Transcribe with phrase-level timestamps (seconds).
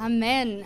[0.00, 0.62] Amen.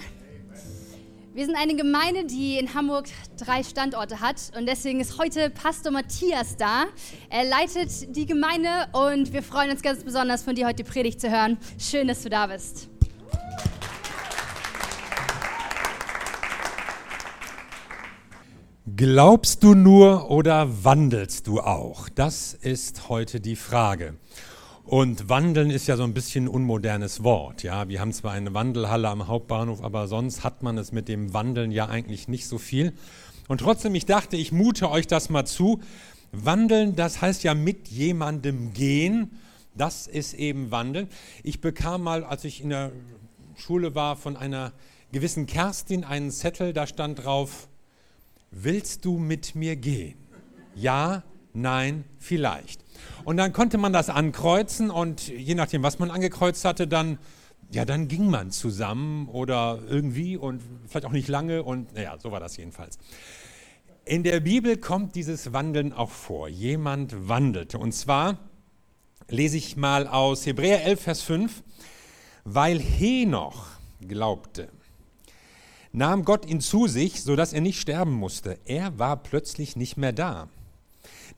[1.32, 3.06] Wir sind eine Gemeinde, die in Hamburg
[3.38, 6.84] drei Standorte hat und deswegen ist heute Pastor Matthias da.
[7.30, 11.18] Er leitet die Gemeinde und wir freuen uns ganz besonders von dir heute die Predigt
[11.18, 11.56] zu hören.
[11.78, 12.90] Schön, dass du da bist.
[18.94, 22.10] Glaubst du nur oder wandelst du auch?
[22.10, 24.14] Das ist heute die Frage.
[24.84, 27.62] Und wandeln ist ja so ein bisschen ein unmodernes Wort.
[27.62, 31.32] Ja, wir haben zwar eine Wandelhalle am Hauptbahnhof, aber sonst hat man es mit dem
[31.32, 32.92] Wandeln ja eigentlich nicht so viel.
[33.48, 35.80] Und trotzdem, ich dachte, ich mute euch das mal zu.
[36.32, 39.38] Wandeln, das heißt ja mit jemandem gehen.
[39.76, 41.08] Das ist eben Wandeln.
[41.42, 42.92] Ich bekam mal, als ich in der
[43.56, 44.72] Schule war, von einer
[45.12, 47.68] gewissen Kerstin einen Zettel, da stand drauf,
[48.50, 50.16] willst du mit mir gehen?
[50.74, 52.84] Ja, nein, vielleicht.
[53.24, 57.18] Und dann konnte man das ankreuzen und je nachdem, was man angekreuzt hatte, dann,
[57.70, 62.32] ja, dann ging man zusammen oder irgendwie und vielleicht auch nicht lange und naja, so
[62.32, 62.98] war das jedenfalls.
[64.04, 66.48] In der Bibel kommt dieses Wandeln auch vor.
[66.48, 67.78] Jemand wandelte.
[67.78, 68.38] Und zwar
[69.28, 71.62] lese ich mal aus Hebräer 11, Vers 5,
[72.44, 73.66] weil Henoch
[74.00, 74.68] glaubte,
[75.92, 78.58] nahm Gott ihn zu sich, sodass er nicht sterben musste.
[78.64, 80.48] Er war plötzlich nicht mehr da.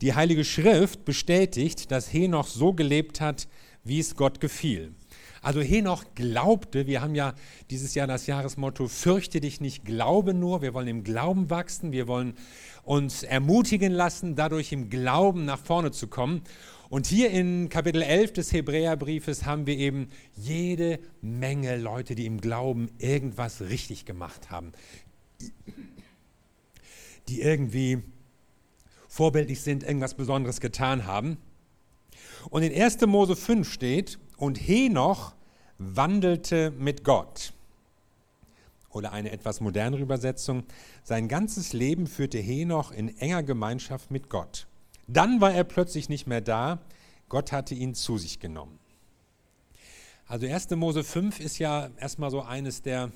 [0.00, 3.48] Die Heilige Schrift bestätigt, dass Henoch so gelebt hat,
[3.84, 4.95] wie es Gott gefiel.
[5.42, 7.34] Also Henoch glaubte, wir haben ja
[7.70, 10.62] dieses Jahr das Jahresmotto, fürchte dich nicht, glaube nur.
[10.62, 12.34] Wir wollen im Glauben wachsen, wir wollen
[12.83, 16.42] uns ermutigen lassen, dadurch im Glauben nach vorne zu kommen.
[16.89, 22.41] Und hier in Kapitel 11 des Hebräerbriefes haben wir eben jede Menge Leute, die im
[22.41, 24.73] Glauben irgendwas richtig gemacht haben,
[27.29, 28.03] die irgendwie
[29.15, 31.37] vorbildlich sind, irgendwas Besonderes getan haben.
[32.51, 33.01] Und in 1.
[33.07, 35.34] Mose 5 steht, und Henoch
[35.79, 37.53] wandelte mit Gott.
[38.91, 40.65] Oder eine etwas modernere Übersetzung,
[41.05, 44.67] sein ganzes Leben führte Henoch in enger Gemeinschaft mit Gott.
[45.07, 46.80] Dann war er plötzlich nicht mehr da,
[47.29, 48.80] Gott hatte ihn zu sich genommen.
[50.27, 50.70] Also 1.
[50.70, 53.13] Mose 5 ist ja erstmal so eines der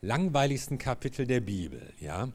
[0.00, 1.92] langweiligsten Kapitel der Bibel.
[1.98, 2.28] Ja?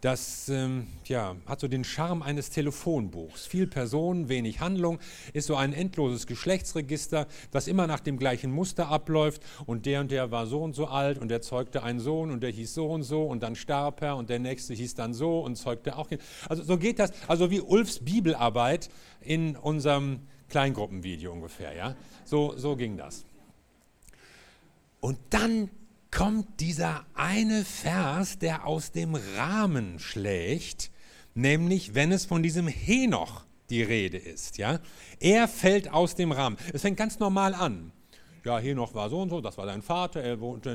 [0.00, 3.46] Das ähm, ja, hat so den Charme eines Telefonbuchs.
[3.46, 5.00] Viel Personen, wenig Handlung,
[5.32, 9.42] ist so ein endloses Geschlechtsregister, das immer nach dem gleichen Muster abläuft.
[9.66, 12.42] Und der und der war so und so alt und der zeugte einen Sohn und
[12.42, 15.40] der hieß so und so und dann starb er und der nächste hieß dann so
[15.40, 16.08] und zeugte auch.
[16.48, 21.74] Also so geht das, also wie Ulfs Bibelarbeit in unserem Kleingruppenvideo ungefähr.
[21.74, 21.96] Ja?
[22.24, 23.24] So, so ging das.
[25.00, 25.70] Und dann
[26.10, 30.90] kommt dieser eine Vers, der aus dem Rahmen schlägt,
[31.34, 34.58] nämlich wenn es von diesem Henoch die Rede ist.
[34.58, 34.80] Ja?
[35.20, 36.56] Er fällt aus dem Rahmen.
[36.72, 37.92] Es fängt ganz normal an.
[38.44, 40.66] Ja, Henoch war so und so, das war sein Vater, er wuchs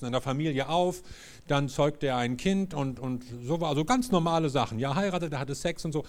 [0.00, 1.02] in einer Familie auf,
[1.46, 4.78] dann zeugte er ein Kind und, und so war, also ganz normale Sachen.
[4.78, 6.04] Ja, heiratete, hatte Sex und so.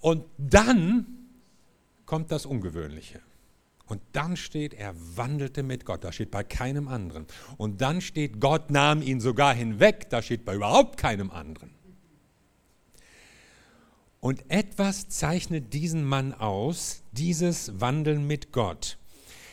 [0.00, 1.06] Und dann
[2.06, 3.20] kommt das Ungewöhnliche.
[3.86, 6.04] Und dann steht, er wandelte mit Gott.
[6.04, 7.26] Das steht bei keinem anderen.
[7.58, 10.08] Und dann steht, Gott nahm ihn sogar hinweg.
[10.08, 11.70] Das steht bei überhaupt keinem anderen.
[14.20, 18.96] Und etwas zeichnet diesen Mann aus, dieses Wandeln mit Gott.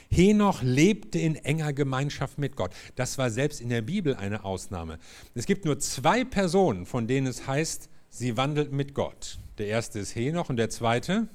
[0.09, 2.71] Henoch lebte in enger Gemeinschaft mit Gott.
[2.95, 4.97] Das war selbst in der Bibel eine Ausnahme.
[5.35, 9.39] Es gibt nur zwei Personen, von denen es heißt, sie wandelt mit Gott.
[9.57, 11.27] Der erste ist Henoch und der zweite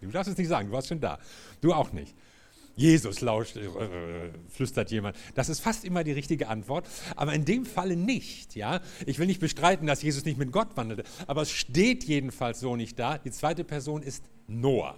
[0.00, 1.18] Du darfst es nicht sagen, du warst schon da.
[1.60, 2.14] Du auch nicht.
[2.78, 5.16] Jesus lauscht, äh, äh, flüstert jemand.
[5.34, 6.86] Das ist fast immer die richtige Antwort,
[7.16, 8.54] aber in dem Falle nicht.
[8.54, 8.80] Ja?
[9.04, 12.76] Ich will nicht bestreiten, dass Jesus nicht mit Gott wandelte, aber es steht jedenfalls so
[12.76, 13.18] nicht da.
[13.18, 14.96] Die zweite Person ist Noah.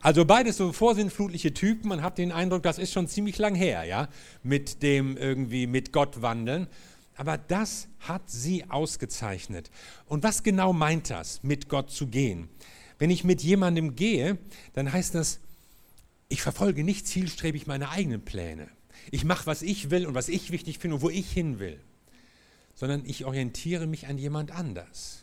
[0.00, 1.90] Also beides so vorsinnflutliche Typen.
[1.90, 4.08] Man hat den Eindruck, das ist schon ziemlich lang her, ja,
[4.42, 6.68] mit dem irgendwie mit Gott wandeln.
[7.16, 9.70] Aber das hat sie ausgezeichnet.
[10.06, 12.48] Und was genau meint das, mit Gott zu gehen?
[13.00, 14.36] Wenn ich mit jemandem gehe,
[14.74, 15.40] dann heißt das,
[16.28, 18.68] ich verfolge nicht zielstrebig meine eigenen Pläne.
[19.10, 21.80] Ich mache, was ich will und was ich wichtig finde und wo ich hin will,
[22.74, 25.22] sondern ich orientiere mich an jemand anders.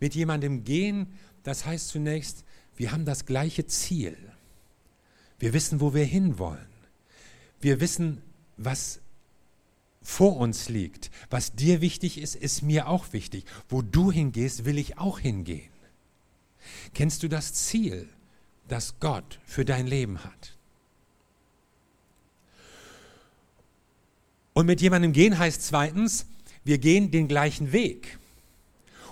[0.00, 2.44] Mit jemandem gehen, das heißt zunächst,
[2.74, 4.16] wir haben das gleiche Ziel.
[5.38, 6.66] Wir wissen, wo wir hinwollen.
[7.60, 8.22] Wir wissen,
[8.56, 9.00] was
[10.00, 11.10] vor uns liegt.
[11.28, 13.44] Was dir wichtig ist, ist mir auch wichtig.
[13.68, 15.69] Wo du hingehst, will ich auch hingehen.
[16.94, 18.08] Kennst du das Ziel,
[18.68, 20.56] das Gott für dein Leben hat?
[24.52, 26.26] Und mit jemandem gehen heißt zweitens,
[26.64, 28.18] wir gehen den gleichen Weg.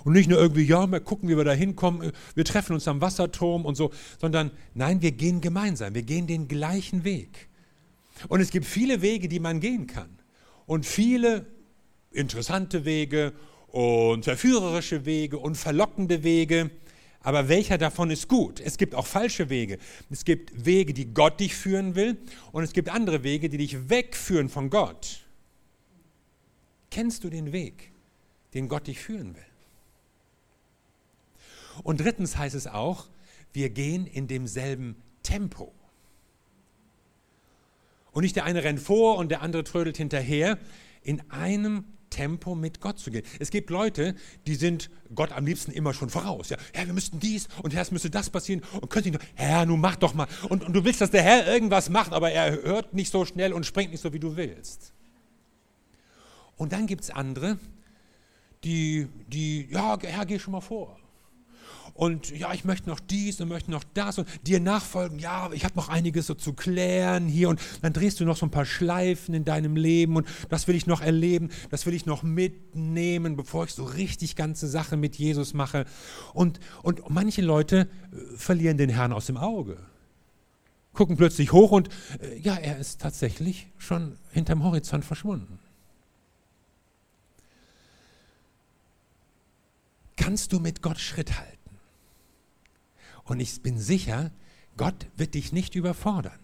[0.03, 3.01] Und nicht nur irgendwie, ja, mal gucken, wie wir da hinkommen, wir treffen uns am
[3.01, 7.49] Wasserturm und so, sondern nein, wir gehen gemeinsam, wir gehen den gleichen Weg.
[8.27, 10.09] Und es gibt viele Wege, die man gehen kann.
[10.65, 11.45] Und viele
[12.11, 13.33] interessante Wege
[13.67, 16.69] und verführerische Wege und verlockende Wege.
[17.21, 18.59] Aber welcher davon ist gut?
[18.59, 19.77] Es gibt auch falsche Wege.
[20.09, 22.17] Es gibt Wege, die Gott dich führen will
[22.51, 25.25] und es gibt andere Wege, die dich wegführen von Gott.
[26.91, 27.91] Kennst du den Weg,
[28.53, 29.43] den Gott dich führen will?
[31.83, 33.07] Und drittens heißt es auch,
[33.53, 35.73] wir gehen in demselben Tempo.
[38.11, 40.57] Und nicht der eine rennt vor und der andere trödelt hinterher.
[41.03, 43.23] In einem Tempo mit Gott zu gehen.
[43.39, 44.15] Es gibt Leute,
[44.47, 46.49] die sind Gott am liebsten immer schon voraus.
[46.49, 49.65] Ja, Herr, wir müssten dies und Herr, es müsste das passieren und könnte nicht, Herr,
[49.65, 50.27] nun mach doch mal.
[50.49, 53.53] Und, und du willst, dass der Herr irgendwas macht, aber er hört nicht so schnell
[53.53, 54.93] und springt nicht so, wie du willst.
[56.57, 57.57] Und dann gibt es andere,
[58.63, 60.99] die, die, ja, Herr, geh schon mal vor
[61.93, 65.19] und ja, ich möchte noch dies und möchte noch das und dir nachfolgen.
[65.19, 68.45] Ja, ich habe noch einiges so zu klären hier und dann drehst du noch so
[68.45, 72.05] ein paar Schleifen in deinem Leben und das will ich noch erleben, das will ich
[72.05, 75.85] noch mitnehmen, bevor ich so richtig ganze Sache mit Jesus mache.
[76.33, 79.77] Und, und manche Leute äh, verlieren den Herrn aus dem Auge.
[80.93, 81.89] Gucken plötzlich hoch und
[82.21, 85.59] äh, ja, er ist tatsächlich schon hinterm Horizont verschwunden.
[90.15, 91.58] Kannst du mit Gott Schritt halten?
[93.29, 94.31] Und ich bin sicher,
[94.75, 96.39] Gott wird dich nicht überfordern.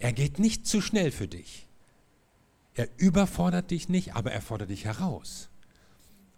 [0.00, 1.68] Er geht nicht zu schnell für dich.
[2.74, 5.48] Er überfordert dich nicht, aber er fordert dich heraus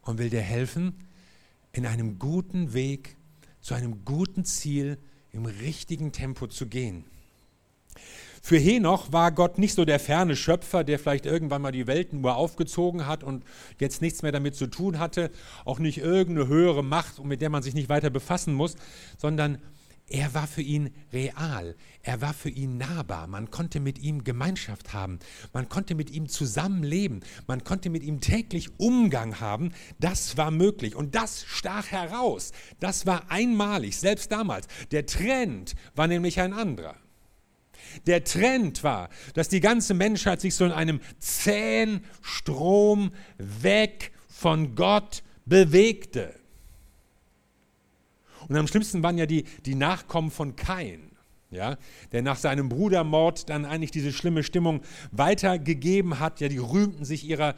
[0.03, 0.93] und will dir helfen,
[1.73, 3.17] in einem guten Weg
[3.63, 4.99] zu einem guten Ziel
[5.33, 7.05] im richtigen Tempo zu gehen.
[8.43, 12.37] Für Henoch war Gott nicht so der ferne Schöpfer, der vielleicht irgendwann mal die Weltenuhr
[12.37, 13.45] aufgezogen hat und
[13.79, 15.31] jetzt nichts mehr damit zu tun hatte,
[15.65, 18.77] auch nicht irgendeine höhere Macht, mit der man sich nicht weiter befassen muss,
[19.17, 19.59] sondern
[20.11, 24.95] er war für ihn real, er war für ihn nahbar, man konnte mit ihm Gemeinschaft
[24.95, 25.19] haben,
[25.53, 30.95] man konnte mit ihm zusammenleben, man konnte mit ihm täglich Umgang haben, das war möglich.
[30.95, 34.67] Und das stach heraus, das war einmalig, selbst damals.
[34.93, 36.97] Der Trend war nämlich ein anderer.
[38.07, 44.75] Der Trend war, dass die ganze Menschheit sich so in einem zähen Strom weg von
[44.75, 46.35] Gott bewegte.
[48.49, 51.11] Und am schlimmsten waren ja die, die Nachkommen von Kain,
[51.51, 51.77] ja,
[52.13, 54.83] der nach seinem Brudermord dann eigentlich diese schlimme Stimmung
[55.13, 56.41] weitergegeben hat.
[56.41, 57.55] Ja, die rühmten sich ihrer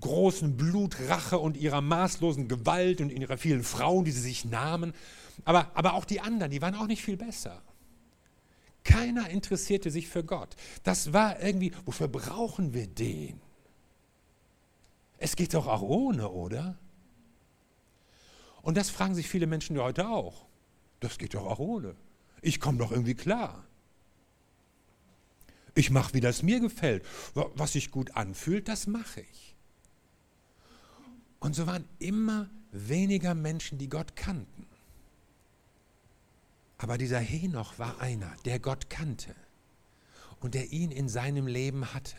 [0.00, 4.92] großen Blutrache und ihrer maßlosen Gewalt und ihrer vielen Frauen, die sie sich nahmen.
[5.44, 7.62] Aber, aber auch die anderen, die waren auch nicht viel besser.
[8.84, 10.56] Keiner interessierte sich für Gott.
[10.82, 13.40] Das war irgendwie, wofür brauchen wir den?
[15.18, 16.76] Es geht doch auch ohne, oder?
[18.62, 20.46] Und das fragen sich viele Menschen heute auch.
[21.00, 21.96] Das geht doch auch ohne.
[22.40, 23.64] Ich komme doch irgendwie klar.
[25.74, 27.04] Ich mache, wie das mir gefällt.
[27.34, 29.56] Was sich gut anfühlt, das mache ich.
[31.38, 34.66] Und so waren immer weniger Menschen, die Gott kannten.
[36.82, 39.36] Aber dieser Henoch war einer, der Gott kannte
[40.40, 42.16] und der ihn in seinem Leben hatte.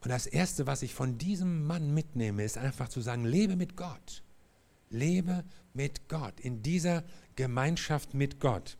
[0.00, 3.76] Und das Erste, was ich von diesem Mann mitnehme, ist einfach zu sagen, lebe mit
[3.76, 4.22] Gott.
[4.90, 5.42] Lebe
[5.74, 7.02] mit Gott, in dieser
[7.34, 8.78] Gemeinschaft mit Gott.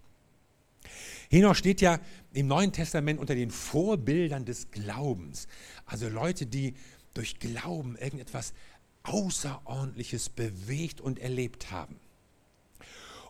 [1.29, 1.99] Henoch steht ja
[2.35, 5.49] im Neuen Testament unter den Vorbildern des Glaubens.
[5.87, 6.75] Also Leute, die
[7.15, 8.55] durch Glauben irgendetwas
[9.03, 11.99] Außerordentliches bewegt und erlebt haben.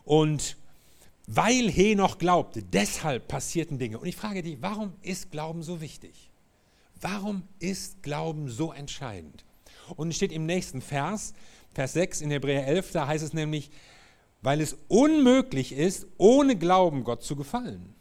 [0.07, 0.55] Und
[1.27, 3.99] weil Henoch glaubte, deshalb passierten Dinge.
[3.99, 6.31] Und ich frage dich, warum ist Glauben so wichtig?
[7.01, 9.43] Warum ist Glauben so entscheidend?
[9.97, 11.33] Und es steht im nächsten Vers,
[11.73, 13.69] Vers 6 in Hebräer 11, da heißt es nämlich,
[14.41, 17.93] weil es unmöglich ist, ohne Glauben Gott zu gefallen.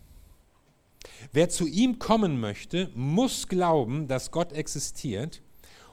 [1.33, 5.43] Wer zu ihm kommen möchte, muss glauben, dass Gott existiert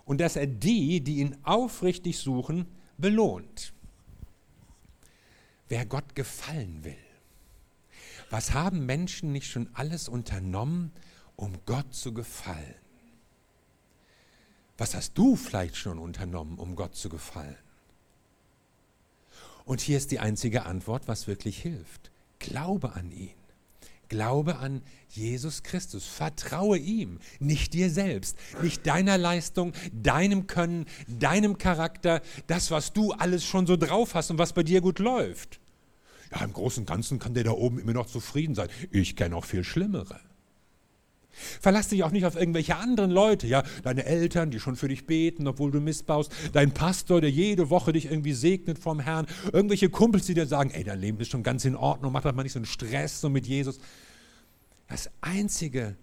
[0.05, 2.67] und dass er die, die ihn aufrichtig suchen,
[2.99, 3.73] belohnt
[5.73, 6.95] wer Gott gefallen will.
[8.29, 10.91] Was haben Menschen nicht schon alles unternommen,
[11.35, 12.75] um Gott zu gefallen?
[14.77, 17.57] Was hast du vielleicht schon unternommen, um Gott zu gefallen?
[19.65, 22.11] Und hier ist die einzige Antwort, was wirklich hilft.
[22.37, 23.33] Glaube an ihn.
[24.09, 26.05] Glaube an Jesus Christus.
[26.05, 33.11] Vertraue ihm, nicht dir selbst, nicht deiner Leistung, deinem Können, deinem Charakter, das, was du
[33.13, 35.62] alles schon so drauf hast und was bei dir gut läuft.
[36.33, 38.69] Ja, im Großen und Ganzen kann der da oben immer noch zufrieden sein.
[38.91, 40.19] Ich kenne auch viel Schlimmere.
[41.61, 45.07] Verlass dich auch nicht auf irgendwelche anderen Leute, ja, deine Eltern, die schon für dich
[45.07, 49.89] beten, obwohl du missbaust, dein Pastor, der jede Woche dich irgendwie segnet vom Herrn, irgendwelche
[49.89, 52.43] Kumpels, die dir sagen, ey, dein Leben ist schon ganz in Ordnung, mach doch mal
[52.43, 53.79] nicht so einen Stress so mit Jesus.
[54.87, 55.95] Das Einzige,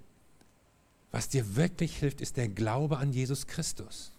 [1.13, 4.13] was dir wirklich hilft, ist der Glaube an Jesus Christus.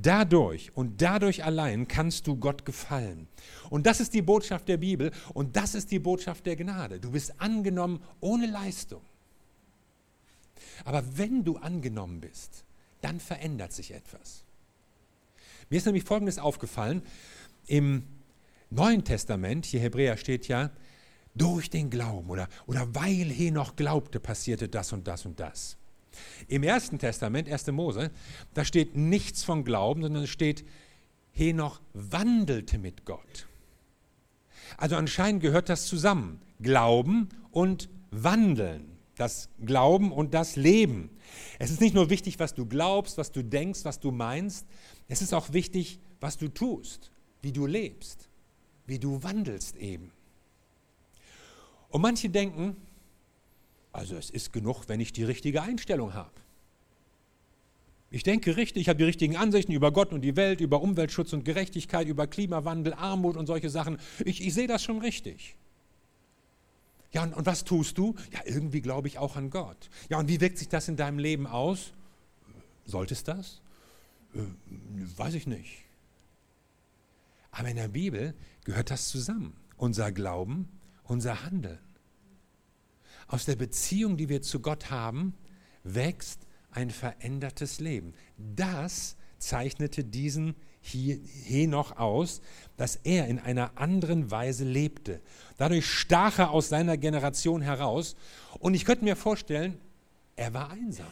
[0.00, 3.26] Dadurch und dadurch allein kannst du Gott gefallen.
[3.70, 7.00] Und das ist die Botschaft der Bibel und das ist die Botschaft der Gnade.
[7.00, 9.02] Du bist angenommen ohne Leistung.
[10.84, 12.64] Aber wenn du angenommen bist,
[13.00, 14.44] dann verändert sich etwas.
[15.70, 17.02] Mir ist nämlich Folgendes aufgefallen.
[17.66, 18.04] Im
[18.70, 20.70] Neuen Testament, hier Hebräer steht ja,
[21.34, 25.77] durch den Glauben oder, oder weil Henoch glaubte, passierte das und das und das.
[26.48, 27.66] Im Ersten Testament, 1.
[27.68, 28.10] Mose,
[28.54, 30.64] da steht nichts von Glauben, sondern es steht,
[31.32, 33.46] Henoch wandelte mit Gott.
[34.76, 36.40] Also anscheinend gehört das zusammen.
[36.60, 38.96] Glauben und Wandeln.
[39.16, 41.10] Das Glauben und das Leben.
[41.58, 44.66] Es ist nicht nur wichtig, was du glaubst, was du denkst, was du meinst.
[45.08, 47.10] Es ist auch wichtig, was du tust,
[47.42, 48.28] wie du lebst,
[48.86, 50.12] wie du wandelst eben.
[51.88, 52.76] Und manche denken,
[53.92, 56.30] also es ist genug, wenn ich die richtige Einstellung habe.
[58.10, 61.32] Ich denke richtig, ich habe die richtigen Ansichten über Gott und die Welt, über Umweltschutz
[61.34, 63.98] und Gerechtigkeit, über Klimawandel, Armut und solche Sachen.
[64.24, 65.56] Ich, ich sehe das schon richtig.
[67.12, 68.14] Ja, und, und was tust du?
[68.32, 69.90] Ja, irgendwie glaube ich auch an Gott.
[70.08, 71.92] Ja, und wie wirkt sich das in deinem Leben aus?
[72.86, 73.60] Sollte es das?
[74.34, 74.40] Äh,
[75.16, 75.84] weiß ich nicht.
[77.50, 79.54] Aber in der Bibel gehört das zusammen.
[79.76, 80.68] Unser Glauben,
[81.04, 81.78] unser Handeln.
[83.28, 85.34] Aus der Beziehung, die wir zu Gott haben,
[85.84, 88.14] wächst ein verändertes Leben.
[88.36, 92.40] Das zeichnete diesen Henoch aus,
[92.76, 95.20] dass er in einer anderen Weise lebte.
[95.58, 98.16] Dadurch stach er aus seiner Generation heraus
[98.58, 99.78] und ich könnte mir vorstellen,
[100.36, 101.06] er war einsam.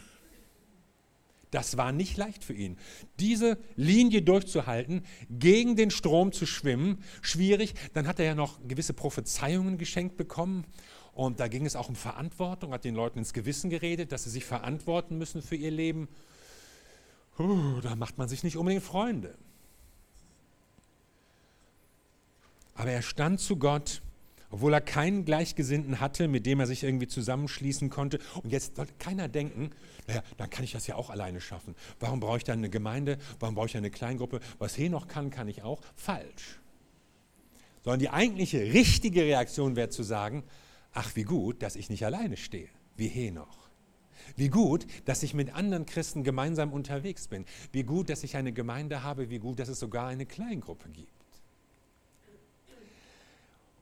[1.50, 2.76] Das war nicht leicht für ihn.
[3.20, 7.74] Diese Linie durchzuhalten, gegen den Strom zu schwimmen, schwierig.
[7.92, 10.64] Dann hat er ja noch gewisse Prophezeiungen geschenkt bekommen
[11.16, 14.30] und da ging es auch um Verantwortung, hat den Leuten ins Gewissen geredet, dass sie
[14.30, 16.08] sich verantworten müssen für ihr Leben.
[17.36, 19.34] Puh, da macht man sich nicht unbedingt Freunde.
[22.74, 24.02] Aber er stand zu Gott,
[24.50, 28.18] obwohl er keinen Gleichgesinnten hatte, mit dem er sich irgendwie zusammenschließen konnte.
[28.42, 29.70] Und jetzt sollte keiner denken,
[30.06, 31.74] naja, dann kann ich das ja auch alleine schaffen.
[31.98, 33.16] Warum brauche ich dann eine Gemeinde?
[33.40, 34.40] Warum brauche ich eine Kleingruppe?
[34.58, 35.80] Was noch kann, kann ich auch.
[35.94, 36.60] Falsch.
[37.82, 40.44] Sondern die eigentliche richtige Reaktion wäre zu sagen,
[40.98, 43.68] Ach, wie gut, dass ich nicht alleine stehe, wie Henoch.
[44.34, 47.44] Wie gut, dass ich mit anderen Christen gemeinsam unterwegs bin.
[47.70, 49.28] Wie gut, dass ich eine Gemeinde habe.
[49.28, 51.12] Wie gut, dass es sogar eine Kleingruppe gibt.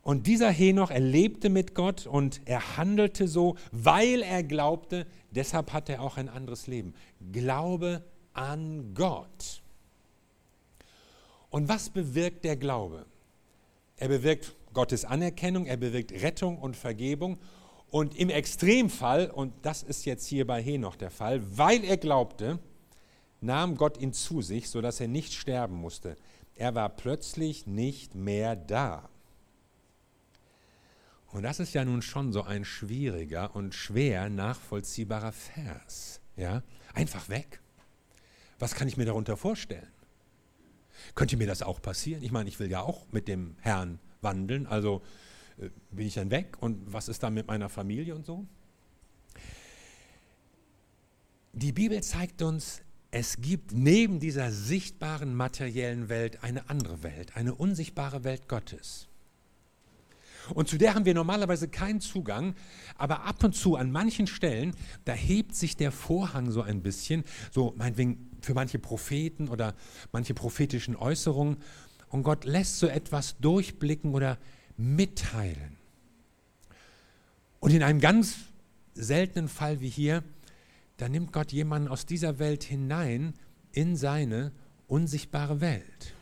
[0.02, 5.06] Und dieser Henoch, er lebte mit Gott und er handelte so, weil er glaubte.
[5.30, 6.94] Deshalb hat er auch ein anderes Leben.
[7.30, 9.62] Glaube an Gott.
[11.49, 13.06] Und was bewirkt der Glaube?
[13.99, 17.38] Er bewirkt Gottes Anerkennung, er bewirkt Rettung und Vergebung.
[17.90, 22.59] Und im Extremfall, und das ist jetzt hier bei Henoch der Fall, weil er glaubte,
[23.40, 26.16] nahm Gott ihn zu sich, sodass er nicht sterben musste.
[26.57, 29.09] Er war plötzlich nicht mehr da.
[31.28, 36.21] Und das ist ja nun schon so ein schwieriger und schwer nachvollziehbarer Vers.
[36.37, 36.62] Ja?
[36.95, 37.61] Einfach weg.
[38.61, 39.93] Was kann ich mir darunter vorstellen?
[41.16, 42.23] Könnte mir das auch passieren?
[42.23, 44.66] Ich meine, ich will ja auch mit dem Herrn wandeln.
[44.66, 45.02] Also
[45.59, 48.47] äh, bin ich dann weg und was ist dann mit meiner Familie und so?
[51.52, 57.54] Die Bibel zeigt uns, es gibt neben dieser sichtbaren materiellen Welt eine andere Welt, eine
[57.54, 59.07] unsichtbare Welt Gottes.
[60.52, 62.54] Und zu der haben wir normalerweise keinen Zugang,
[62.99, 67.25] aber ab und zu an manchen Stellen, da hebt sich der Vorhang so ein bisschen,
[67.52, 69.75] so meinetwegen für manche Propheten oder
[70.12, 71.59] manche prophetischen Äußerungen.
[72.14, 74.38] Und Gott lässt so etwas durchblicken oder
[74.76, 75.76] mitteilen.
[77.59, 78.37] Und in einem ganz
[78.94, 80.23] seltenen Fall wie hier,
[80.97, 83.35] da nimmt Gott jemanden aus dieser Welt hinein
[83.73, 84.52] in seine
[84.87, 86.13] unsichtbare Welt.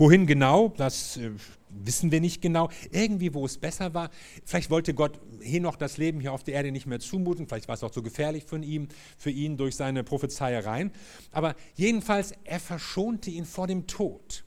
[0.00, 1.30] Wohin genau, das äh,
[1.68, 2.70] wissen wir nicht genau.
[2.90, 4.08] Irgendwie, wo es besser war.
[4.46, 5.20] Vielleicht wollte Gott
[5.60, 7.46] noch das Leben hier auf der Erde nicht mehr zumuten.
[7.46, 8.88] Vielleicht war es auch zu gefährlich für ihn,
[9.18, 10.90] für ihn durch seine Prophezeiereien.
[11.32, 14.42] Aber jedenfalls, er verschonte ihn vor dem Tod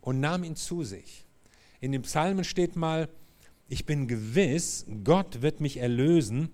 [0.00, 1.24] und nahm ihn zu sich.
[1.80, 3.08] In den Psalmen steht mal,
[3.68, 6.48] ich bin gewiss, Gott wird mich erlösen.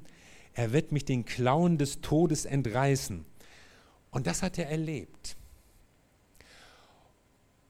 [0.52, 3.24] Er wird mich den Klauen des Todes entreißen.
[4.10, 5.38] Und das hat er erlebt.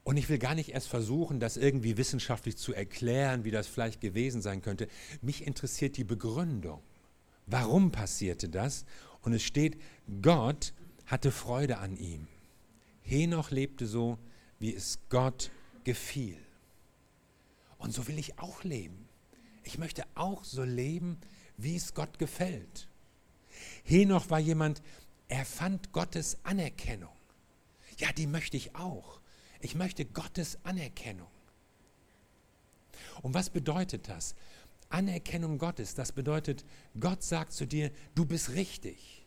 [0.07, 3.99] Und ich will gar nicht erst versuchen, das irgendwie wissenschaftlich zu erklären, wie das vielleicht
[3.99, 4.87] gewesen sein könnte.
[5.21, 6.81] Mich interessiert die Begründung.
[7.45, 8.85] Warum passierte das?
[9.21, 9.77] Und es steht,
[10.21, 10.73] Gott
[11.07, 12.29] hatte Freude an ihm.
[13.01, 14.17] Henoch lebte so,
[14.59, 15.51] wie es Gott
[15.83, 16.37] gefiel.
[17.77, 19.09] Und so will ich auch leben.
[19.65, 21.17] ich möchte auch so leben,
[21.57, 22.87] wie es Gott gefällt.
[23.83, 24.81] Henoch war jemand,
[25.27, 27.11] er fand Gottes Anerkennung.
[27.97, 29.19] Ja, die möchte ich auch.
[29.59, 31.27] Ich möchte Gottes Anerkennung.
[33.21, 34.35] Und was bedeutet das?
[34.89, 36.63] Anerkennung Gottes, das bedeutet,
[36.99, 39.25] Gott sagt zu dir, du bist richtig.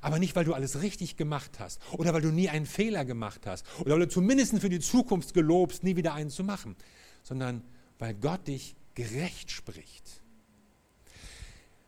[0.00, 3.46] Aber nicht, weil du alles richtig gemacht hast oder weil du nie einen Fehler gemacht
[3.46, 6.76] hast oder weil du zumindest für die Zukunft gelobst, nie wieder einen zu machen,
[7.22, 7.62] sondern
[7.98, 10.22] weil Gott dich gerecht spricht.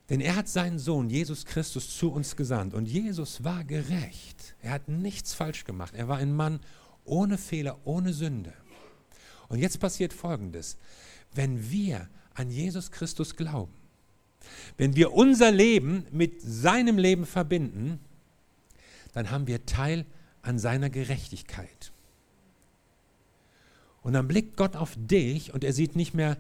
[0.09, 4.57] Denn er hat seinen Sohn Jesus Christus zu uns gesandt und Jesus war gerecht.
[4.63, 5.95] Er hat nichts falsch gemacht.
[5.95, 6.61] Er war ein Mann
[7.09, 8.53] ohne Fehler, ohne Sünde.
[9.49, 10.77] Und jetzt passiert Folgendes.
[11.35, 13.73] Wenn wir an Jesus Christus glauben,
[14.77, 17.99] wenn wir unser Leben mit seinem Leben verbinden,
[19.13, 20.07] dann haben wir Teil
[20.43, 21.93] an seiner Gerechtigkeit.
[24.03, 26.37] Und dann blickt Gott auf dich und er sieht nicht mehr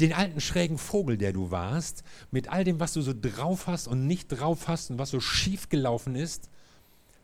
[0.00, 3.86] den alten schrägen Vogel, der du warst, mit all dem, was du so drauf hast
[3.86, 6.48] und nicht drauf hast und was so schief gelaufen ist,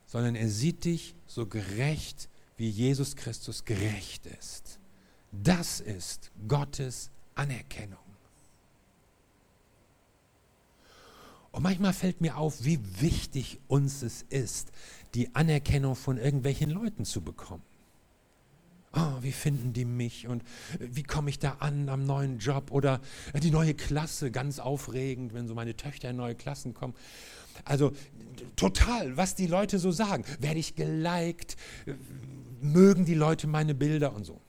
[0.07, 4.79] sondern er sieht dich so gerecht, wie Jesus Christus gerecht ist.
[5.33, 7.99] Das ist Gottes Anerkennung.
[11.53, 14.73] Und manchmal fällt mir auf, wie wichtig uns es ist,
[15.15, 17.63] die Anerkennung von irgendwelchen Leuten zu bekommen
[18.97, 20.43] oh, wie finden die mich und
[20.81, 23.01] äh, wie komme ich da an am neuen Job oder
[23.33, 26.95] äh, die neue Klasse, ganz aufregend, wenn so meine Töchter in neue Klassen kommen.
[27.65, 27.93] Also
[28.57, 30.25] total, was die Leute so sagen.
[30.41, 31.57] Werde ich geliked?
[31.87, 31.95] Äh,
[32.61, 34.41] mögen die Leute meine Bilder und so.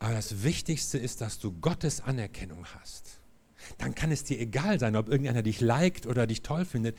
[0.00, 3.20] Aber das Wichtigste ist, dass du Gottes Anerkennung hast.
[3.78, 6.96] Dann kann es dir egal sein, ob irgendeiner dich liked oder dich toll findet.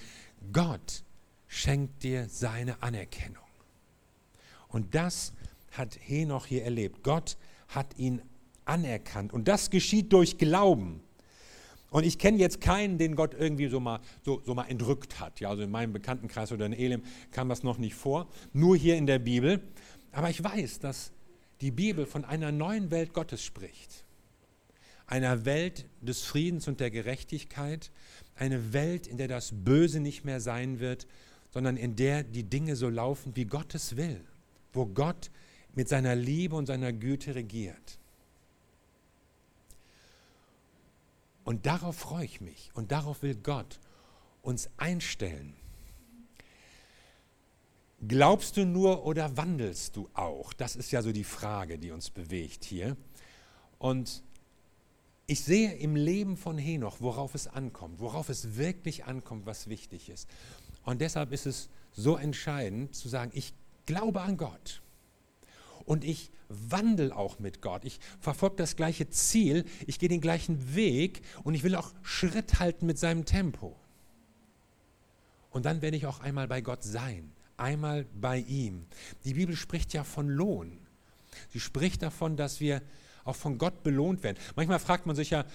[0.51, 1.03] Gott
[1.47, 3.48] schenkt dir seine Anerkennung.
[4.69, 5.33] Und das
[5.71, 7.03] hat Henoch hier erlebt.
[7.03, 8.21] Gott hat ihn
[8.65, 9.33] anerkannt.
[9.33, 11.01] Und das geschieht durch Glauben.
[11.89, 15.39] Und ich kenne jetzt keinen, den Gott irgendwie so mal, so, so mal entrückt hat.
[15.39, 17.01] Ja, also in meinem Bekanntenkreis oder in Elim
[17.31, 18.29] kam das noch nicht vor.
[18.53, 19.61] Nur hier in der Bibel.
[20.11, 21.11] Aber ich weiß, dass
[21.61, 24.05] die Bibel von einer neuen Welt Gottes spricht.
[25.07, 27.91] Einer Welt des Friedens und der Gerechtigkeit.
[28.35, 31.07] Eine Welt, in der das Böse nicht mehr sein wird,
[31.49, 34.23] sondern in der die Dinge so laufen, wie Gott es will
[34.73, 35.31] wo Gott
[35.75, 37.99] mit seiner Liebe und seiner Güte regiert.
[41.43, 43.79] Und darauf freue ich mich und darauf will Gott
[44.41, 45.55] uns einstellen.
[48.07, 50.53] Glaubst du nur oder wandelst du auch?
[50.53, 52.95] Das ist ja so die Frage, die uns bewegt hier.
[53.77, 54.23] Und
[55.27, 60.09] ich sehe im Leben von Henoch, worauf es ankommt, worauf es wirklich ankommt, was wichtig
[60.09, 60.29] ist.
[60.85, 63.53] Und deshalb ist es so entscheidend zu sagen, ich
[63.89, 64.81] glaube an Gott.
[65.85, 67.83] Und ich wandle auch mit Gott.
[67.85, 72.59] Ich verfolge das gleiche Ziel, ich gehe den gleichen Weg und ich will auch Schritt
[72.59, 73.75] halten mit seinem Tempo.
[75.49, 78.85] Und dann werde ich auch einmal bei Gott sein, einmal bei ihm.
[79.23, 80.77] Die Bibel spricht ja von Lohn.
[81.49, 82.83] Sie spricht davon, dass wir
[83.29, 84.37] auch von Gott belohnt werden.
[84.55, 85.45] Manchmal fragt man sich ja,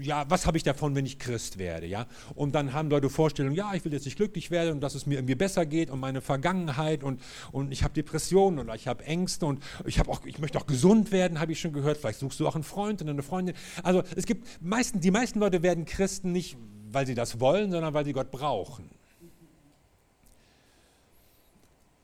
[0.00, 2.06] ja, was habe ich davon, wenn ich Christ werde, ja?
[2.34, 5.06] Und dann haben Leute Vorstellungen, ja, ich will jetzt nicht glücklich werden und dass es
[5.06, 7.20] mir irgendwie besser geht und meine Vergangenheit und,
[7.52, 10.66] und ich habe Depressionen oder ich habe Ängste und ich habe auch, ich möchte auch
[10.66, 11.98] gesund werden, habe ich schon gehört.
[11.98, 13.54] Vielleicht suchst du auch einen Freund und eine Freundin.
[13.82, 16.56] Also es gibt meisten, die meisten Leute werden Christen nicht,
[16.90, 18.99] weil sie das wollen, sondern weil sie Gott brauchen.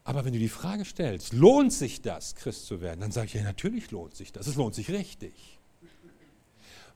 [0.07, 3.35] Aber wenn du die Frage stellst, lohnt sich das, Christ zu werden, dann sage ich
[3.35, 4.47] ja, natürlich lohnt sich das.
[4.47, 5.59] Es lohnt sich richtig.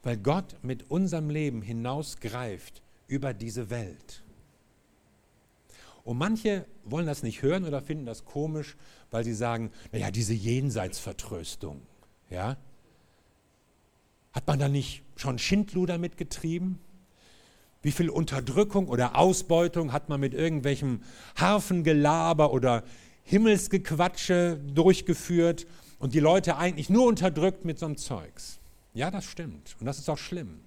[0.04, 4.22] Weil Gott mit unserem Leben hinausgreift über diese Welt.
[6.04, 8.76] Und manche wollen das nicht hören oder finden das komisch,
[9.10, 11.82] weil sie sagen, naja, diese Jenseitsvertröstung,
[12.30, 12.56] ja,
[14.30, 16.78] hat man da nicht schon Schindluder mitgetrieben?
[17.82, 21.02] Wie viel Unterdrückung oder Ausbeutung hat man mit irgendwelchem
[21.36, 22.84] Harfengelaber oder
[23.24, 25.66] Himmelsgequatsche durchgeführt
[25.98, 28.58] und die Leute eigentlich nur unterdrückt mit so einem Zeugs?
[28.92, 30.60] Ja, das stimmt und das ist auch schlimm.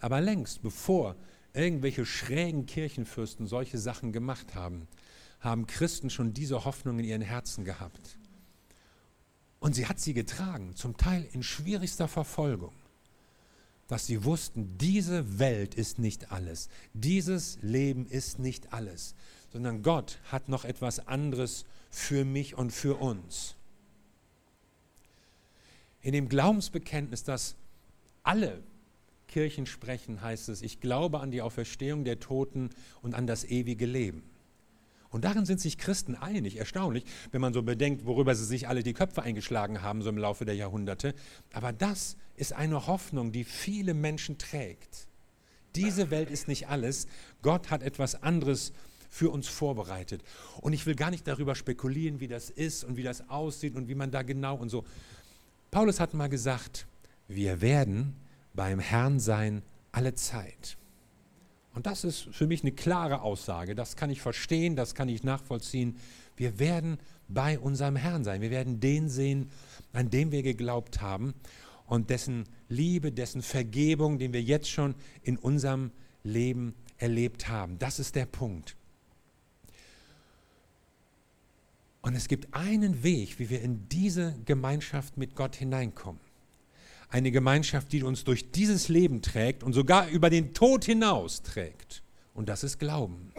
[0.00, 1.14] Aber längst bevor
[1.52, 4.88] irgendwelche schrägen Kirchenfürsten solche Sachen gemacht haben,
[5.40, 8.18] haben Christen schon diese Hoffnung in ihren Herzen gehabt.
[9.60, 12.72] Und sie hat sie getragen, zum Teil in schwierigster Verfolgung
[13.90, 19.16] dass sie wussten, diese Welt ist nicht alles, dieses Leben ist nicht alles,
[19.52, 23.56] sondern Gott hat noch etwas anderes für mich und für uns.
[26.02, 27.56] In dem Glaubensbekenntnis, das
[28.22, 28.62] alle
[29.26, 32.70] Kirchen sprechen, heißt es, ich glaube an die Auferstehung der Toten
[33.02, 34.22] und an das ewige Leben.
[35.10, 36.56] Und darin sind sich Christen einig.
[36.56, 40.18] Erstaunlich, wenn man so bedenkt, worüber sie sich alle die Köpfe eingeschlagen haben, so im
[40.18, 41.14] Laufe der Jahrhunderte.
[41.52, 45.08] Aber das ist eine Hoffnung, die viele Menschen trägt.
[45.74, 47.06] Diese Welt ist nicht alles.
[47.42, 48.72] Gott hat etwas anderes
[49.08, 50.22] für uns vorbereitet.
[50.60, 53.88] Und ich will gar nicht darüber spekulieren, wie das ist und wie das aussieht und
[53.88, 54.84] wie man da genau und so.
[55.72, 56.86] Paulus hat mal gesagt,
[57.26, 58.14] wir werden
[58.54, 60.76] beim Herrn sein alle Zeit.
[61.74, 63.74] Und das ist für mich eine klare Aussage.
[63.74, 65.96] Das kann ich verstehen, das kann ich nachvollziehen.
[66.36, 68.40] Wir werden bei unserem Herrn sein.
[68.40, 69.50] Wir werden den sehen,
[69.92, 71.34] an dem wir geglaubt haben
[71.86, 75.92] und dessen Liebe, dessen Vergebung, den wir jetzt schon in unserem
[76.24, 77.78] Leben erlebt haben.
[77.78, 78.76] Das ist der Punkt.
[82.02, 86.20] Und es gibt einen Weg, wie wir in diese Gemeinschaft mit Gott hineinkommen.
[87.10, 92.02] Eine Gemeinschaft, die uns durch dieses Leben trägt und sogar über den Tod hinaus trägt.
[92.34, 93.32] Und das ist Glauben.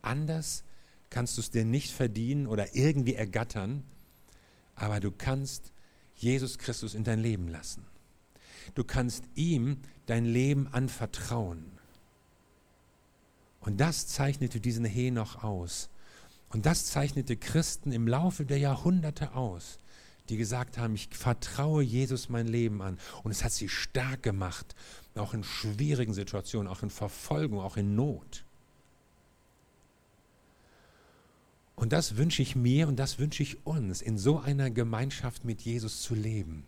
[0.00, 0.64] Anders
[1.10, 3.84] kannst du es dir nicht verdienen oder irgendwie ergattern,
[4.74, 5.72] aber du kannst
[6.16, 7.84] Jesus Christus in dein Leben lassen.
[8.74, 11.72] Du kannst ihm dein Leben anvertrauen.
[13.60, 15.90] Und das zeichnete diesen Henoch aus.
[16.48, 19.78] Und das zeichnete Christen im Laufe der Jahrhunderte aus
[20.28, 22.98] die gesagt haben, ich vertraue Jesus mein Leben an.
[23.22, 24.74] Und es hat sie stark gemacht,
[25.14, 28.44] auch in schwierigen Situationen, auch in Verfolgung, auch in Not.
[31.74, 35.62] Und das wünsche ich mir und das wünsche ich uns, in so einer Gemeinschaft mit
[35.62, 36.64] Jesus zu leben.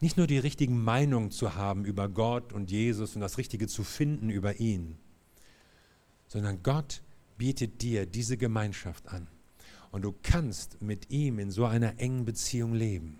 [0.00, 3.82] Nicht nur die richtigen Meinungen zu haben über Gott und Jesus und das Richtige zu
[3.82, 4.98] finden über ihn,
[6.28, 7.02] sondern Gott
[7.38, 9.26] bietet dir diese Gemeinschaft an.
[9.96, 13.18] Und du kannst mit ihm in so einer engen Beziehung leben.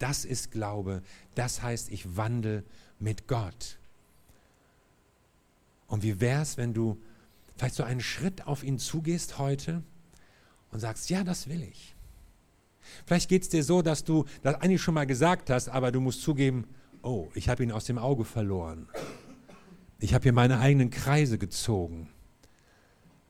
[0.00, 1.00] Das ist Glaube.
[1.36, 2.64] Das heißt, ich wandle
[2.98, 3.78] mit Gott.
[5.86, 7.00] Und wie wäre es, wenn du
[7.54, 9.84] vielleicht so einen Schritt auf ihn zugehst heute
[10.72, 11.94] und sagst, ja, das will ich.
[13.06, 16.00] Vielleicht geht es dir so, dass du das eigentlich schon mal gesagt hast, aber du
[16.00, 16.66] musst zugeben,
[17.02, 18.88] oh, ich habe ihn aus dem Auge verloren.
[20.00, 22.08] Ich habe hier meine eigenen Kreise gezogen.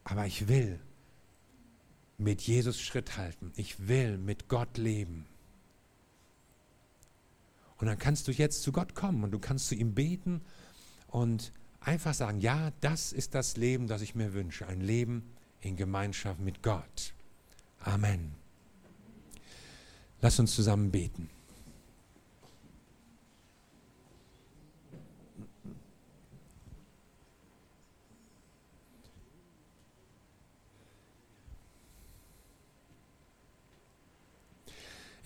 [0.04, 0.80] Aber ich will
[2.18, 3.52] mit Jesus Schritt halten.
[3.56, 5.26] Ich will mit Gott leben.
[7.78, 10.40] Und dann kannst du jetzt zu Gott kommen und du kannst zu ihm beten
[11.08, 14.66] und einfach sagen, ja, das ist das Leben, das ich mir wünsche.
[14.66, 17.14] Ein Leben in Gemeinschaft mit Gott.
[17.80, 18.34] Amen.
[20.22, 21.28] Lass uns zusammen beten.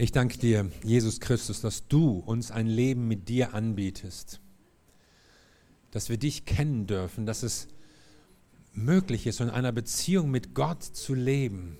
[0.00, 4.40] Ich danke dir, Jesus Christus, dass du uns ein Leben mit dir anbietest,
[5.90, 7.68] dass wir dich kennen dürfen, dass es
[8.72, 11.76] möglich ist, in einer Beziehung mit Gott zu leben.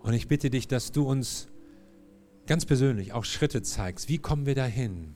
[0.00, 1.48] Und ich bitte dich, dass du uns
[2.46, 4.10] ganz persönlich auch Schritte zeigst.
[4.10, 5.14] Wie kommen wir dahin?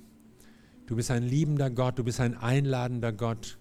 [0.87, 3.59] Du bist ein liebender Gott, du bist ein einladender Gott.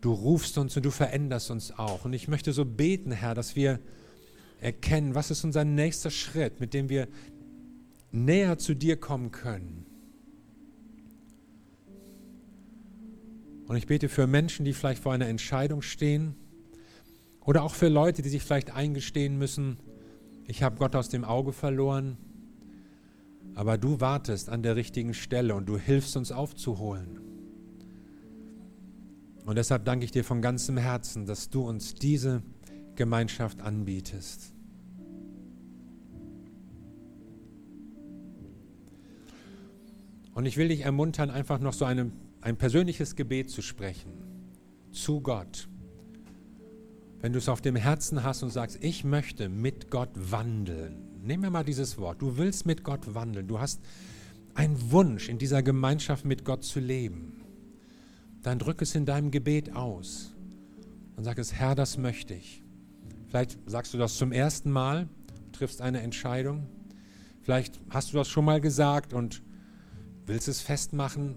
[0.00, 2.04] Du rufst uns und du veränderst uns auch.
[2.04, 3.80] Und ich möchte so beten, Herr, dass wir
[4.60, 7.08] erkennen, was ist unser nächster Schritt, mit dem wir
[8.12, 9.86] näher zu dir kommen können.
[13.66, 16.34] Und ich bete für Menschen, die vielleicht vor einer Entscheidung stehen
[17.44, 19.78] oder auch für Leute, die sich vielleicht eingestehen müssen,
[20.46, 22.16] ich habe Gott aus dem Auge verloren,
[23.54, 27.29] aber du wartest an der richtigen Stelle und du hilfst uns aufzuholen.
[29.44, 32.42] Und deshalb danke ich dir von ganzem Herzen, dass du uns diese
[32.94, 34.52] Gemeinschaft anbietest.
[40.34, 44.30] Und ich will dich ermuntern, einfach noch so eine, ein persönliches Gebet zu sprechen
[44.92, 45.68] zu Gott.
[47.20, 51.20] Wenn du es auf dem Herzen hast und sagst, ich möchte mit Gott wandeln.
[51.22, 52.22] Nehmen wir mal dieses Wort.
[52.22, 53.46] Du willst mit Gott wandeln.
[53.46, 53.80] Du hast
[54.54, 57.39] einen Wunsch, in dieser Gemeinschaft mit Gott zu leben.
[58.42, 60.34] Dann drück es in deinem Gebet aus
[61.16, 62.62] und sag es, Herr, das möchte ich.
[63.28, 65.08] Vielleicht sagst du das zum ersten Mal,
[65.52, 66.66] triffst eine Entscheidung.
[67.42, 69.42] Vielleicht hast du das schon mal gesagt und
[70.26, 71.36] willst es festmachen,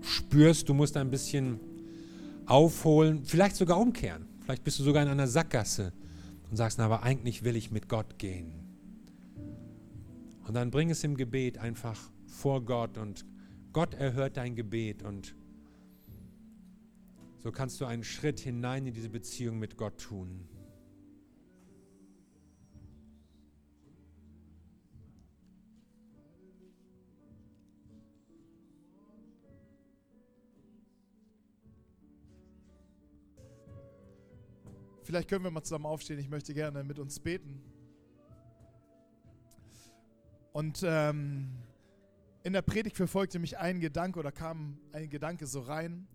[0.00, 1.60] spürst, du musst ein bisschen
[2.46, 4.26] aufholen, vielleicht sogar umkehren.
[4.42, 5.92] Vielleicht bist du sogar in einer Sackgasse
[6.50, 8.52] und sagst, na, aber eigentlich will ich mit Gott gehen.
[10.46, 13.24] Und dann bring es im Gebet einfach vor Gott und
[13.72, 15.36] Gott erhört dein Gebet und
[17.40, 20.46] so kannst du einen Schritt hinein in diese Beziehung mit Gott tun.
[35.02, 36.20] Vielleicht können wir mal zusammen aufstehen.
[36.20, 37.62] Ich möchte gerne mit uns beten.
[40.52, 41.48] Und ähm,
[42.44, 46.06] in der Predigt verfolgte mich ein Gedanke oder kam ein Gedanke so rein.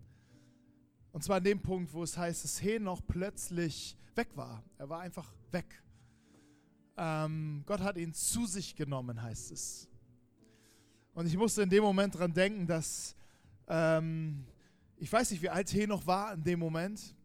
[1.16, 4.62] Und zwar an dem Punkt, wo es heißt, dass Henoch plötzlich weg war.
[4.76, 5.82] Er war einfach weg.
[6.94, 9.88] Ähm, Gott hat ihn zu sich genommen, heißt es.
[11.14, 13.16] Und ich musste in dem Moment daran denken, dass
[13.66, 14.44] ähm,
[14.98, 17.16] ich weiß nicht, wie alt Henoch war in dem Moment.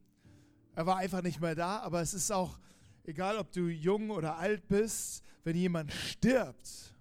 [0.74, 2.58] Er war einfach nicht mehr da, aber es ist auch
[3.04, 6.96] egal, ob du jung oder alt bist, wenn jemand stirbt,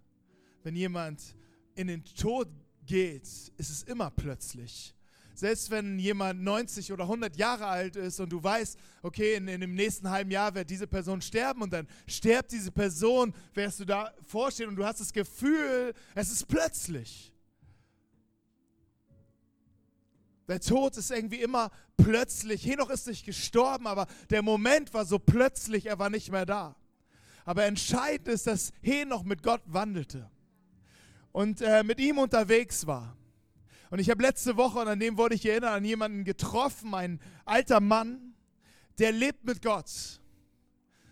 [0.64, 1.36] wenn jemand
[1.76, 2.48] in den Tod
[2.84, 4.92] geht, ist es immer plötzlich.
[5.40, 9.62] Selbst wenn jemand 90 oder 100 Jahre alt ist und du weißt, okay, in, in
[9.62, 13.86] dem nächsten halben Jahr wird diese Person sterben und dann stirbt diese Person, wirst du
[13.86, 17.32] da vorstehen und du hast das Gefühl, es ist plötzlich.
[20.46, 22.66] Der Tod ist irgendwie immer plötzlich.
[22.66, 26.76] Henoch ist nicht gestorben, aber der Moment war so plötzlich, er war nicht mehr da.
[27.46, 30.30] Aber entscheidend ist, dass Henoch mit Gott wandelte
[31.32, 33.16] und äh, mit ihm unterwegs war.
[33.90, 37.20] Und ich habe letzte Woche, und an dem wurde ich erinnern, an jemanden getroffen, ein
[37.44, 38.34] alter Mann,
[38.98, 40.20] der lebt mit Gott.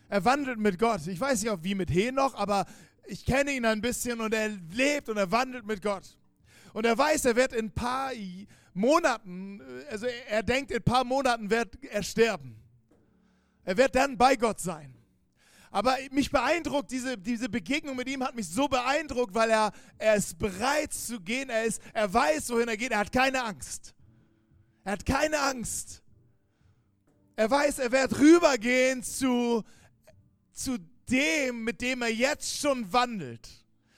[0.08, 1.06] Er wandelt mit Gott.
[1.06, 2.66] Ich weiß nicht, ob wie mit Henoch, aber
[3.06, 6.18] ich kenne ihn ein bisschen und er lebt und er wandelt mit Gott.
[6.72, 8.12] Und er weiß, er wird in ein paar
[8.74, 9.60] Monaten,
[9.90, 12.56] also er denkt, in ein paar Monaten wird er sterben.
[13.64, 14.94] Er wird dann bei Gott sein.
[15.70, 20.16] Aber mich beeindruckt, diese, diese Begegnung mit ihm hat mich so beeindruckt, weil er, er
[20.16, 23.94] ist bereit zu gehen, er, ist, er weiß, wohin er geht, er hat keine Angst.
[24.84, 26.02] Er hat keine Angst.
[27.36, 29.62] Er weiß, er wird rübergehen zu,
[30.52, 30.78] zu
[31.08, 33.48] dem, mit dem er jetzt schon wandelt,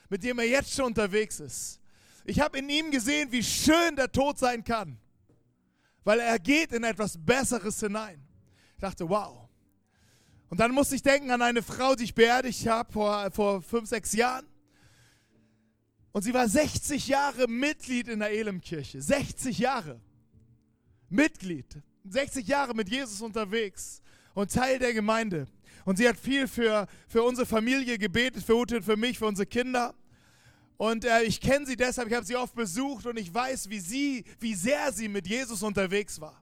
[0.09, 1.81] mit dem er jetzt schon unterwegs ist.
[2.25, 4.99] Ich habe in ihm gesehen, wie schön der Tod sein kann,
[6.05, 8.21] weil er geht in etwas Besseres hinein.
[8.75, 9.50] Ich dachte, wow.
[10.51, 13.89] Und dann musste ich denken an eine Frau, die ich beerdigt habe vor, vor fünf,
[13.89, 14.47] sechs Jahren.
[16.13, 19.01] Und sie war 60 Jahre Mitglied in der Elimkirche.
[19.01, 20.01] 60 Jahre.
[21.09, 21.81] Mitglied.
[22.05, 24.03] 60 Jahre mit Jesus unterwegs
[24.35, 25.47] und Teil der Gemeinde.
[25.85, 29.47] Und sie hat viel für, für unsere Familie gebetet, für Ute für mich, für unsere
[29.47, 29.95] Kinder.
[30.77, 33.81] Und äh, ich kenne sie deshalb, ich habe sie oft besucht und ich weiß, wie
[33.81, 36.40] sie, wie sehr sie mit Jesus unterwegs war.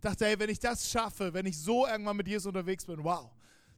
[0.00, 3.30] Dachte, hey, wenn ich das schaffe, wenn ich so irgendwann mit Jesus unterwegs bin, wow.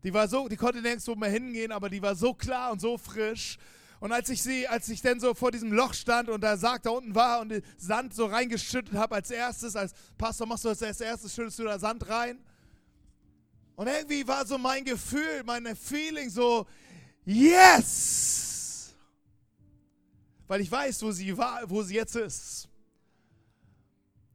[0.04, 2.98] Die war so, die konnte nirgendwo mehr hingehen, aber die war so klar und so
[2.98, 3.58] frisch.
[4.00, 6.82] Und als ich sie, als ich dann so vor diesem Loch stand und der Sarg
[6.82, 10.70] da unten war und den Sand so reingeschüttet habe als erstes, als Pastor machst du
[10.70, 12.40] das als erstes, schüttest du da Sand rein.
[13.76, 16.66] Und irgendwie war so mein Gefühl, meine Feeling so,
[17.24, 18.92] yes!
[20.48, 22.68] Weil ich weiß, wo sie war, wo sie jetzt ist.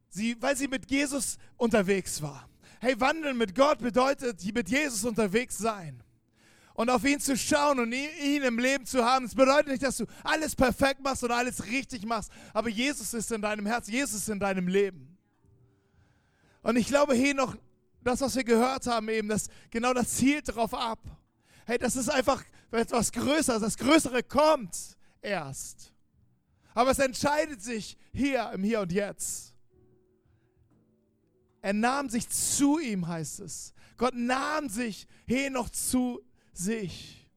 [0.08, 2.48] Sie, weil sie mit Jesus unterwegs war.
[2.80, 6.02] Hey, wandeln mit Gott bedeutet, mit Jesus unterwegs sein.
[6.74, 9.96] Und auf ihn zu schauen und ihn im Leben zu haben, das bedeutet nicht, dass
[9.96, 14.20] du alles perfekt machst oder alles richtig machst, aber Jesus ist in deinem Herz, Jesus
[14.20, 15.18] ist in deinem Leben.
[16.62, 17.56] Und ich glaube, hier noch
[18.04, 21.00] das, was wir gehört haben, eben, das, genau das zielt darauf ab.
[21.66, 25.92] Hey, das ist einfach etwas Größeres, das Größere kommt erst.
[26.74, 29.47] Aber es entscheidet sich hier im Hier und Jetzt.
[31.68, 33.74] Er nahm sich zu ihm, heißt es.
[33.98, 35.06] Gott nahm sich
[35.50, 36.18] noch zu
[36.54, 37.30] sich.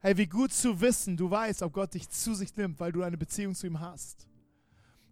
[0.00, 3.02] Hey, wie gut zu wissen, du weißt, ob Gott dich zu sich nimmt, weil du
[3.02, 4.28] eine Beziehung zu ihm hast.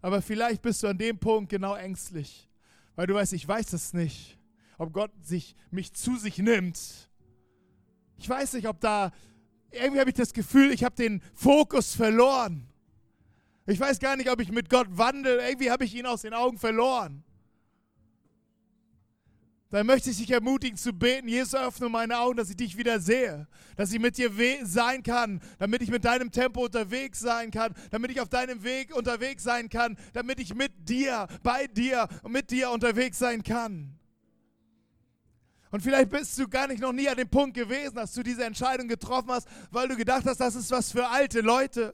[0.02, 2.46] Aber vielleicht bist du an dem Punkt genau ängstlich,
[2.94, 4.38] weil du weißt, ich weiß es nicht,
[4.76, 7.08] ob Gott sich, mich zu sich nimmt.
[8.18, 9.12] Ich weiß nicht, ob da,
[9.70, 12.68] irgendwie habe ich das Gefühl, ich habe den Fokus verloren.
[13.66, 15.46] Ich weiß gar nicht, ob ich mit Gott wandle.
[15.46, 17.24] Irgendwie habe ich ihn aus den Augen verloren.
[19.70, 23.00] Dann möchte ich dich ermutigen zu beten, Jesus, öffne meine Augen, dass ich dich wieder
[23.00, 24.31] sehe, dass ich mit dir
[24.62, 28.94] sein kann, damit ich mit deinem Tempo unterwegs sein kann, damit ich auf deinem Weg
[28.94, 33.98] unterwegs sein kann, damit ich mit dir, bei dir und mit dir unterwegs sein kann.
[35.72, 38.44] Und vielleicht bist du gar nicht noch nie an dem Punkt gewesen, dass du diese
[38.44, 41.92] Entscheidung getroffen hast, weil du gedacht hast, das ist was für alte Leute.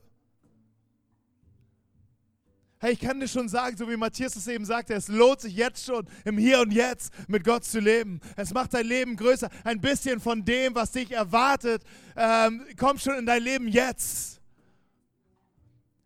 [2.82, 5.54] Hey, ich kann dir schon sagen, so wie Matthias es eben sagte, es lohnt sich
[5.54, 8.20] jetzt schon im Hier und Jetzt mit Gott zu leben.
[8.34, 9.48] Es macht dein Leben größer.
[9.62, 11.84] Ein bisschen von dem, was dich erwartet,
[12.16, 14.40] ähm, kommt schon in dein Leben jetzt.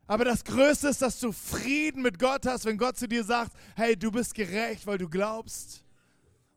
[0.06, 3.52] Aber das Größte ist, dass du Frieden mit Gott hast, wenn Gott zu dir sagt,
[3.74, 5.82] hey, du bist gerecht, weil du glaubst.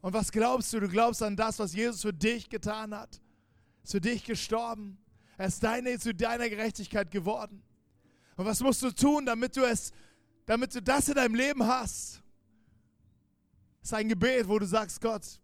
[0.01, 0.81] Und was glaubst du?
[0.81, 3.21] Du glaubst an das, was Jesus für dich getan hat.
[3.85, 4.97] Ist für dich gestorben.
[5.37, 7.63] Er ist deine, zu deiner Gerechtigkeit geworden.
[8.35, 9.93] Und was musst du tun, damit du es
[10.49, 12.23] damit du das in deinem Leben hast.
[13.83, 15.39] Es ist ein Gebet, wo du sagst, Gott,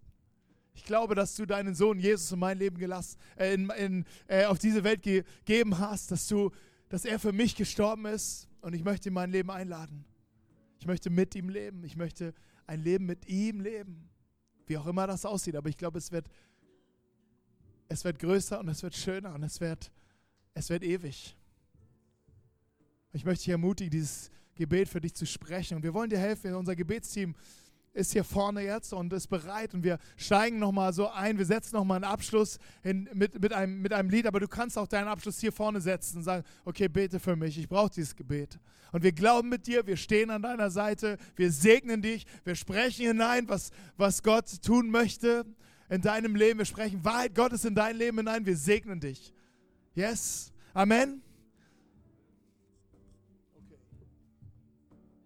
[0.74, 4.46] ich glaube, dass du deinen Sohn Jesus in mein Leben gelassen, äh, in, in, äh,
[4.46, 6.50] auf diese Welt gegeben hast, dass, du,
[6.90, 10.06] dass er für mich gestorben ist und ich möchte in mein Leben einladen.
[10.80, 11.84] Ich möchte mit ihm leben.
[11.84, 12.34] Ich möchte
[12.66, 14.10] ein Leben mit ihm leben.
[14.66, 15.56] Wie auch immer das aussieht.
[15.56, 16.28] Aber ich glaube, es wird,
[17.90, 19.92] es wird größer und es wird schöner und es wird,
[20.56, 21.38] es wird ewig.
[23.14, 25.78] Ich möchte dich ermutigen, dieses Gebet für dich zu sprechen.
[25.78, 26.54] Und wir wollen dir helfen.
[26.56, 27.36] Unser Gebetsteam
[27.96, 31.76] ist hier vorne jetzt und ist bereit und wir steigen nochmal so ein, wir setzen
[31.76, 35.08] nochmal einen Abschluss in, mit, mit, einem, mit einem Lied, aber du kannst auch deinen
[35.08, 38.60] Abschluss hier vorne setzen und sagen, okay, bete für mich, ich brauche dieses Gebet.
[38.92, 43.06] Und wir glauben mit dir, wir stehen an deiner Seite, wir segnen dich, wir sprechen
[43.08, 45.46] hinein, was, was Gott tun möchte
[45.90, 49.34] in deinem Leben, wir sprechen Wahrheit Gottes in dein Leben hinein, wir segnen dich.
[49.96, 51.25] Yes, Amen.